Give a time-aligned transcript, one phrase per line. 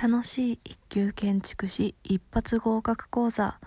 [0.00, 3.58] 楽しい一級建築士一発合格講座。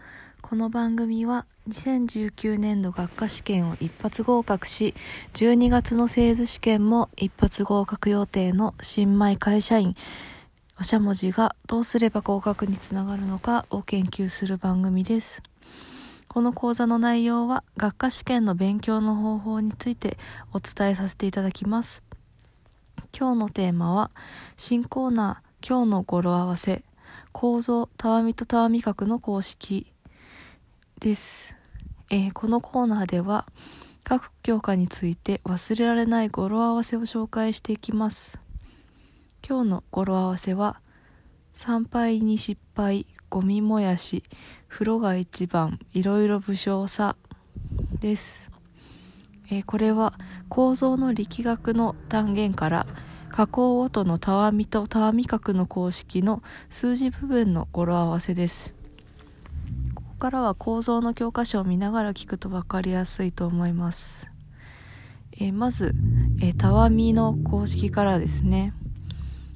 [0.41, 4.95] この番組は2019年度学科試験を一発合格し
[5.33, 9.93] 12月の製図試験も一発合格予定の新米会社員。
[10.79, 15.43] おしゃもじがどうすれば合格につながるのかを研究する番組です。
[16.29, 20.17] この講座の内容は学科試験の勉強の方法について
[20.53, 22.05] お伝えさせていただきます。
[23.13, 24.11] 今日のテーマは
[24.55, 26.83] 新コーナー今日の語呂合わせ
[27.31, 29.85] 構造たわみとたわみ角の公式
[30.99, 31.55] です、
[32.09, 33.45] えー、このコーナーでは
[34.03, 38.39] 各教科について忘れられない語呂合わせを紹介していきます。
[39.47, 40.79] 今日の語呂合わせは
[41.53, 44.23] 参拝に失敗ゴミもやし
[44.67, 47.15] 風呂が一番いろいろ武将さ
[47.99, 48.51] です、
[49.49, 50.13] えー、これは
[50.47, 52.85] 構造の力学の単元から
[53.31, 58.75] 加工音のたわみとたわみ角の公式の数字部分の語呂合わせです。
[59.95, 64.27] ここからは構造の教科書を見ながら聞くと分かりやすいと思います。
[65.39, 65.95] えー、まず、
[66.41, 68.73] えー、たわみの公式からですね。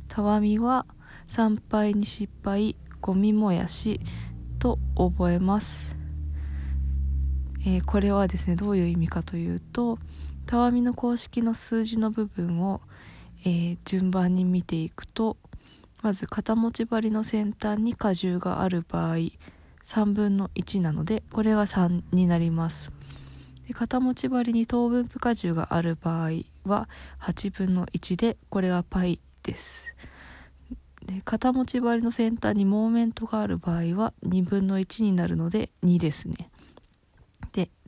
[0.07, 0.85] たわみは
[1.27, 3.99] 参拝に失敗、ゴミもやし
[4.57, 5.97] と覚えます。
[7.65, 9.99] えー、これはですね、どういう意味かというと、
[10.45, 12.79] たわみの公式の数字の部分を
[13.45, 15.38] えー、順番に見ていくと
[16.01, 19.17] まず肩持ち針の先端に荷重がある場合
[19.85, 22.91] 3分の1なのでこれが3になります。
[23.67, 26.29] で肩持ち針に等分布荷重がある場合
[26.66, 26.89] は
[27.21, 29.85] 8分の1でこれが π です。
[31.05, 36.49] で肩持ち針の先端にモーメントがある場合は2分の1になるので2ですね。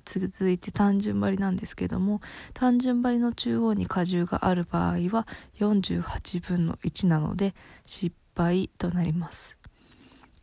[0.08, 2.22] 続いて単純張りなんですけども
[2.54, 5.28] 単純張りの中央に荷重がある場合は
[5.60, 7.54] 48分の1なので
[7.86, 9.58] 失敗となります。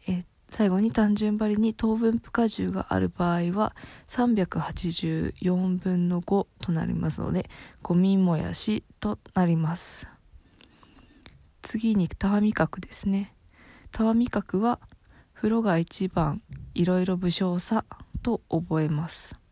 [0.06, 3.74] え最後に単純張りに等分布荷重がある場合は
[4.08, 7.48] 384分の5となりますので
[7.82, 10.06] ゴミもやしとなります。
[11.62, 13.34] 次にたわみ角ですね。
[13.90, 14.78] たわみ角は
[15.32, 16.42] 風呂が一番
[16.74, 17.84] いろいろ武将さ
[18.22, 19.43] と覚えます。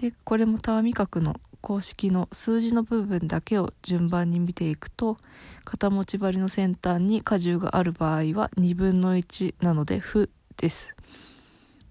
[0.00, 5.18] でこれもたわみ角の公式の数字の部分だけを順番に見ていくと
[5.64, 10.94] 肩持ち針の先端に荷重がある場合は2分の1なので「負」です。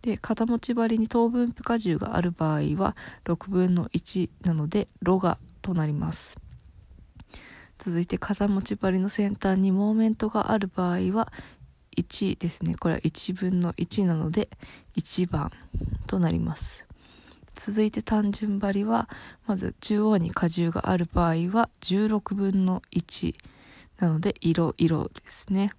[0.02, 6.36] で肩持ち針に等分布荷重がある場合は6分の1なので「ロガ」となります。
[7.78, 11.32] 続いて肩持ち針の先端にモーメントがある場合は
[11.96, 12.74] 1ですね。
[12.74, 14.50] これは1分の1なので
[14.96, 15.52] 1番
[16.08, 16.89] となります。
[17.60, 19.10] 続いて単純張りは、
[19.46, 23.36] まず中央に荷重がある場合は16分の1
[24.00, 25.74] なので色色ですね。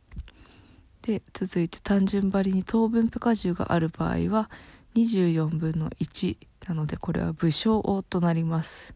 [1.00, 4.50] で、続いて単純張りに等分布荷重がある場合は
[4.94, 6.36] 24分の1
[6.68, 7.80] なのでこれは武将
[8.10, 8.92] となります。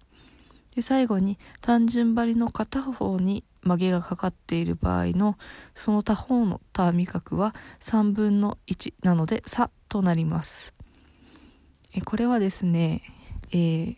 [0.76, 5.38] で、最後に単純張りの片方に曲げがかかっている場合の
[5.74, 10.74] その他方のたわみ角は3分の1なので差となります。
[11.94, 13.02] えこれはですね、
[13.52, 13.96] えー、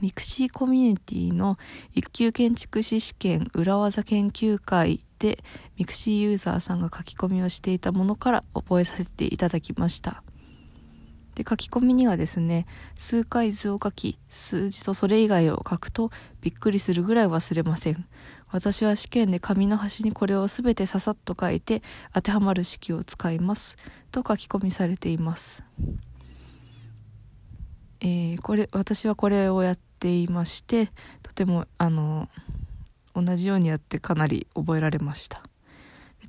[0.00, 1.58] mixi コミュニティの
[1.92, 5.38] 一級建築士試験裏技研究会で
[5.76, 10.22] mixi ユーザーさんが書き込みをしていたものから覚えさせていただきました。
[11.34, 12.66] で、書き込みにはですね、
[12.96, 16.10] 数回図を書き、数字とそれ以外を書くと
[16.40, 18.06] びっくりするぐらい忘れません。
[18.50, 23.76] 私は試験で紙の端にこれをすべてささっと書いて当てはまる式を使います。
[24.12, 25.64] と書き込みされています。
[28.04, 30.90] えー、これ私はこれをやっていまして
[31.22, 32.28] とてもあの
[33.14, 35.42] 同じようにやってかなり覚えられました。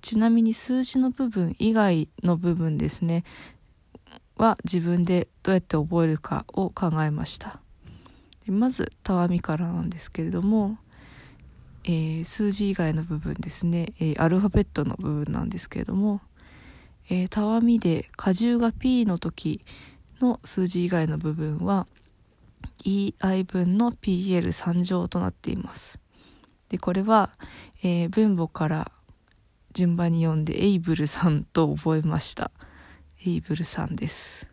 [0.01, 3.23] ちなみに数字の部分以外の部分ですね
[4.37, 7.59] は自分でどうやって覚えるかを考えました。
[8.47, 10.77] まずたわみからなんですけれども、
[11.83, 16.21] えー、数字以外の部分ですね、えー、アルファベットの部分なんですけれども、
[17.09, 19.61] え、たわみで荷重が P の時
[20.19, 21.87] の数字以外の部分は
[22.83, 25.99] EI 分の PL3 乗となっています。
[26.69, 27.31] で、これは、
[27.83, 28.91] えー、分母から
[29.73, 32.51] 順番に読んでエイブルさんと覚えました。
[33.25, 34.47] エイブルさんです。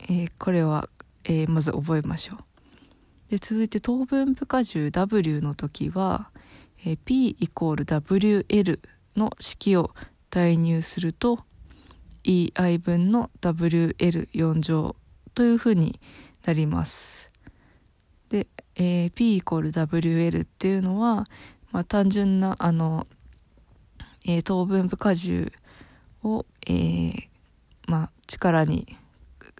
[0.00, 0.88] えー、これは、
[1.24, 2.38] えー、まず覚えましょう。
[3.30, 6.30] で、続いて等分部荷重 W の時は、
[6.84, 8.80] えー、P イコール WL
[9.16, 9.90] の式を
[10.30, 11.44] 代入すると、
[12.28, 14.94] EI 分の WL4 乗
[15.34, 15.98] というふうに
[16.44, 17.28] なります。
[18.28, 18.46] で、
[18.76, 21.24] えー、P イコール WL っていうのは、
[21.72, 23.06] まあ、単純なあの
[24.26, 25.50] えー、糖分部荷重
[26.22, 27.28] を、えー、
[27.86, 28.96] まあ、力に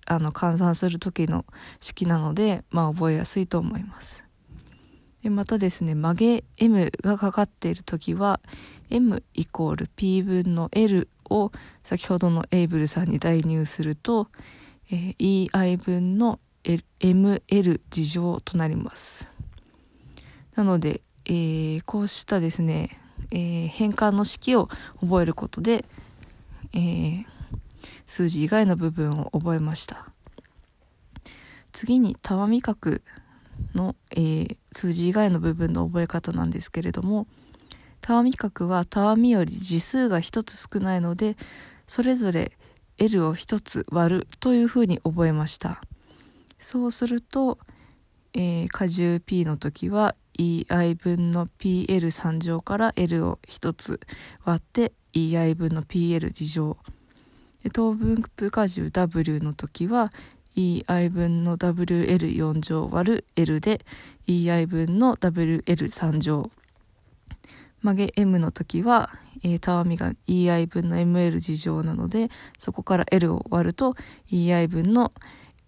[0.06, 1.47] あの換算する時の
[1.81, 4.25] 式なので、まあ、覚えやすいと思います。
[5.23, 8.41] でまたですね曲げ M がかかっている時は
[8.91, 11.53] M イコール P 分の L を
[11.85, 14.29] 先ほどのエイブルさんに代入すると、
[14.91, 19.29] えー、EI 分の ML 事乗となります。
[20.55, 22.99] なので、えー、こうしたですね、
[23.31, 24.69] えー、変換の式を
[25.01, 25.85] 覚えることで、
[26.73, 27.25] えー、
[28.07, 30.11] 数字以外の部分を覚えました。
[31.73, 33.01] 次に、たわみ角
[33.75, 37.27] の、えー、数字以外の部分の覚え方なんですけれども、
[38.00, 41.37] たわみ角はたわみより次数が1つ少ないので、
[41.87, 42.53] それぞれ
[42.99, 45.81] L を1つ割るというふうに覚えました。
[46.59, 47.59] そうすると、
[48.35, 54.00] えー、荷重 P の時は EI 分の PL3 乗から L を1つ
[54.45, 56.77] 割って EI 分の PL 次乗。
[57.73, 60.12] 等分荷重 W の時は
[60.56, 63.85] EI 分の WL4 乗割る L で
[64.27, 66.50] EI 分の WL3 乗
[67.83, 69.11] 曲げ M の時は、
[69.43, 73.95] えー、たわみが EI 分の ML 次乗なのでそこから L を割ると
[74.33, 75.13] EI 分の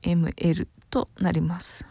[0.03, 1.85] ML となります。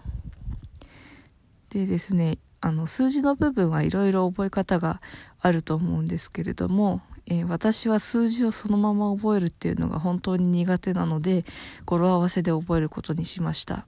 [1.69, 5.01] でですねあの数字の部分はいろいろ覚え方が
[5.39, 11.45] あると思うんですけれどもえー、私は数字をそのまま覚えるっていうのが本当に苦手なので
[11.85, 13.85] 語呂合わせで覚えることにしました。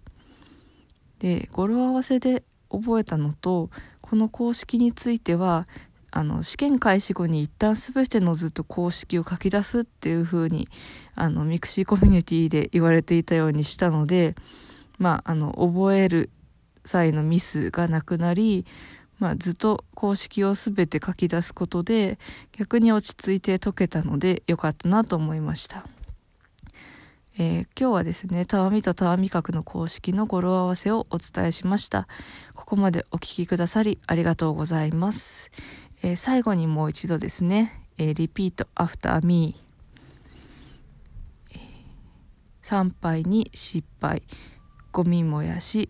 [1.19, 3.69] で語呂合わせで覚えたのと
[4.00, 5.68] この公式については
[6.12, 10.68] あの試験開始後に一旦全てのずっと公式を書き出すっていう風に
[11.16, 14.36] あの mixi コミュニティで言われていたようにしたので
[15.00, 16.30] まああの覚える
[16.84, 18.66] 際のミスがなくなり
[19.22, 22.18] まあ、図と公式を全て書き出すことで
[22.54, 25.86] 逆に落ち着いて解けたので良かったなと思いました。
[27.38, 32.08] えー、今日はですね、たわみとたわみ角の公式の語呂合わせをお伝えしました。
[32.56, 35.52] ここまでお聴きくださりありがとうございます。
[36.03, 39.56] えー、最後にもう一度ですね、えー、repeat after me。
[42.63, 44.24] 参拝に失敗、
[44.92, 45.89] ゴミ燃やし、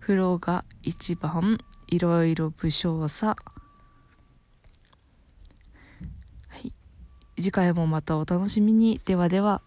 [0.00, 1.58] 風呂が一番。
[1.88, 3.36] いろいろ武将さ。
[6.48, 6.72] はい。
[7.36, 9.00] 次回もまたお楽しみに。
[9.04, 9.62] ではでは。